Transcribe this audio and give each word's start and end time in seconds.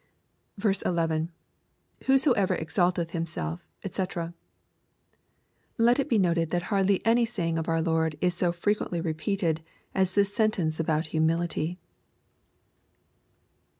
1 0.59 0.73
1 0.83 1.29
—[Whosoever 2.07 2.57
excdteih 2.57 3.05
himself^ 3.11 3.59
<fcc.] 3.83 4.33
Let 5.77 5.99
it 5.99 6.09
be 6.09 6.17
noted 6.17 6.49
that 6.49 6.63
hardjy 6.73 7.03
any 7.05 7.23
saying 7.23 7.59
of 7.59 7.69
our 7.69 7.83
Lord's 7.83 8.15
is 8.19 8.33
so 8.33 8.51
frequently 8.51 8.99
repeated 8.99 9.61
as 9.93 10.15
this 10.15 10.33
sentence 10.33 10.79
about 10.79 11.05
humility. 11.13 11.77